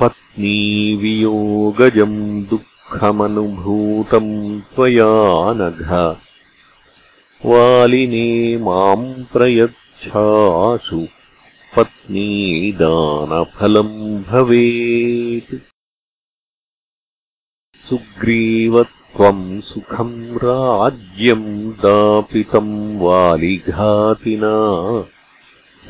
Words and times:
पत्नीवियोगजम् 0.00 2.44
दुःखमनुभूतम् 2.44 4.60
त्वया 4.60 5.52
नघ। 5.52 6.16
वालिने 7.46 8.56
माम् 8.56 9.24
प्रयच्छासु 9.32 11.06
पत्नीदानफलम् 11.76 14.24
भवेत्। 14.24 15.54
सुग्रीवत्वम् 17.88 19.60
सुखम् 19.60 20.36
राज्यम् 20.36 21.72
दापितम् 21.72 22.98
वालिघातिना। 22.98 24.54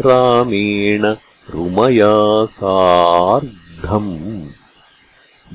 रामेण 0.01 1.17
रुमया 1.51 2.47
सार्धम्। 2.47 4.49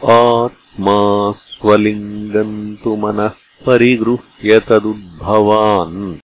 आत्मा 0.04 1.32
स्वलिङ्गम् 1.32 2.76
तु 2.84 2.92
मनः 2.96 3.34
परिगृह्य 3.66 4.60
तदुद्भवान् 4.60 6.16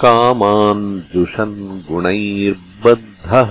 कामान् 0.00 1.00
जुषन् 1.00 1.82
गुणैर्बद्धः 1.88 3.50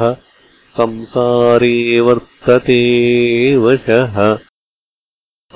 संसारे 0.77 1.99
वर्तते 1.99 2.81
वशः। 3.55 4.37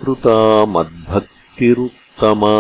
कृता 0.01 0.67
मद्भक्तिरुत्तमा। 0.67 2.59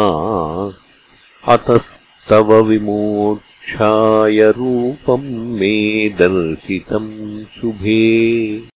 अतस्तव 1.52 2.62
विमोक्षाय 2.62 4.52
रूपम् 4.52 5.30
मे 5.30 6.08
दर्शितम् 6.08 7.44
शुभे 7.44 8.75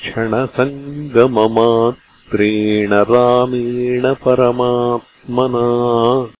क्षणसङ्गममात्रेण 0.01 2.93
रामेण 2.93 4.15
परमात्मना 4.15 6.36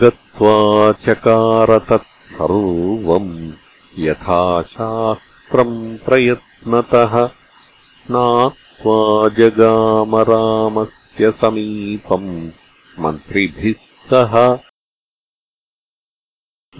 गत्वा 0.00 0.56
चकार 1.04 1.70
तत्सर्वम् 1.88 3.32
यथाशास्त्रम् 4.04 5.76
प्रयत्नतः 6.06 7.14
जगामरामस्य 9.38 11.30
समीपम् 11.40 12.30
मन्त्रिभिः 13.04 13.84
सह 14.10 14.34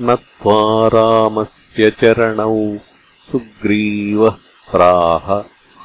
नत्वा 0.08 0.60
रामस्य 0.94 1.90
चरणौ 2.00 2.56
सुग्रीवः 3.30 4.36
प्राह 4.70 5.26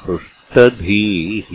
हृष्टधीः 0.06 1.50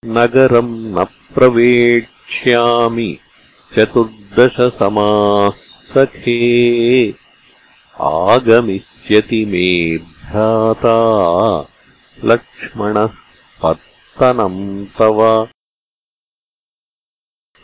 नगरम् 0.05 0.95
न 0.95 1.07
प्रवेक्ष्यामि 1.35 3.11
चतुर्दशसमाः 3.75 5.53
सखे 5.95 6.39
आगमिष्यति 8.01 9.45
मे 9.45 9.69
लक्ष्मणः 12.25 13.11
पत्तनम् 13.62 14.87
तव 14.99 15.49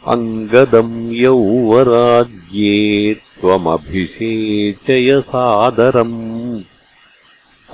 अङ्गदम् 0.06 1.12
यौवराज्ये 1.12 3.14
त्वमभिषेचय 3.14 5.20
सादरम्। 5.20 6.62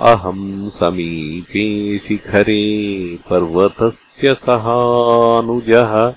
अहम् 0.01 0.69
समीपे 0.69 1.97
शिखरे 1.97 3.19
पर्वतस्य 3.29 4.33
सहानुजः। 4.33 6.13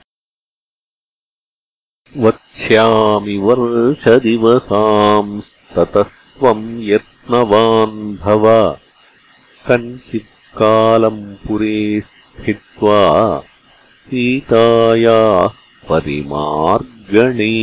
वक्ष्यामि 2.16 3.38
वर्षदिवसांस्ततः 3.38 6.02
त्वम् 6.02 6.82
यत्नवान् 7.28 8.16
भव। 8.16 8.76
कञ्चित्कालम् 9.66 11.34
पुरे 11.34 12.00
स्थित्वा 12.00 13.42
सीतायाः 14.06 15.48
परिमार्गणे 15.88 17.54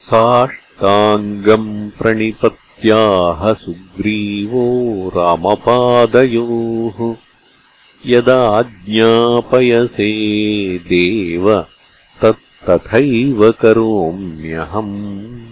साष्टाङ्गम् 0.00 1.90
प्रणिपत्याह 1.90 3.52
सुग्रीवो 3.52 5.08
रामपादयोः। 5.08 7.16
यदाज्ञापयसे 8.06 10.10
देव 10.78 11.66
तत्तथैव 12.22 13.52
करोम्यहम् 13.52 15.47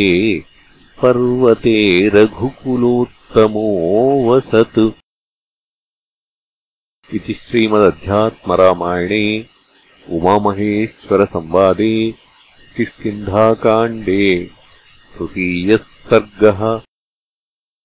पर्वते 1.02 1.78
रघुकुलोत्तमोऽवसत्। 2.14 4.80
इति 7.14 7.34
श्रीमदध्यात्मरामायणे 7.34 9.26
उमामहेश्वरसंवादे 10.10 11.94
किष्किन्धाकाण्डे 12.78 14.26
तृतीयः 15.18 15.84
सर्गः 16.10 16.62